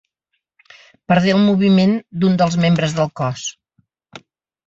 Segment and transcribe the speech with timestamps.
[1.11, 1.93] Perdé el moviment
[2.23, 3.43] d'un dels membres del cos.